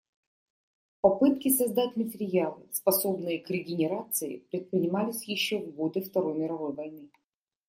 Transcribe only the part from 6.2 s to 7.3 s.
мировой войны.